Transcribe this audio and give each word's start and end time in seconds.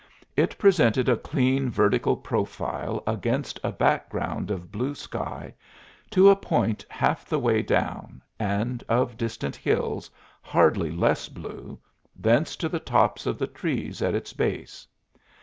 It 0.35 0.57
presented 0.57 1.07
a 1.07 1.15
clean, 1.15 1.69
vertical 1.69 2.17
profile 2.17 3.03
against 3.05 3.59
a 3.63 3.71
background 3.71 4.49
of 4.49 4.71
blue 4.71 4.95
sky 4.95 5.53
to 6.09 6.27
a 6.27 6.35
point 6.35 6.83
half 6.89 7.23
the 7.23 7.37
way 7.37 7.61
down, 7.61 8.23
and 8.39 8.83
of 8.89 9.15
distant 9.15 9.55
hills, 9.55 10.09
hardly 10.41 10.89
less 10.89 11.29
blue, 11.29 11.77
thence 12.15 12.55
to 12.55 12.67
the 12.67 12.79
tops 12.79 13.27
of 13.27 13.37
the 13.37 13.45
trees 13.45 14.01
at 14.01 14.15
its 14.15 14.33
base. 14.33 14.87